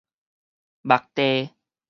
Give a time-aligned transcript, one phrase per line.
[0.81, 1.53] 目袋